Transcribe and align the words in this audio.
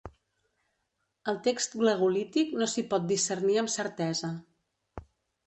El 1.33 1.37
text 1.47 1.75
glagolític 1.81 2.55
no 2.63 2.69
s'hi 2.73 2.85
pot 2.95 3.07
discernir 3.13 3.61
amb 3.65 3.75
certesa. 3.77 4.33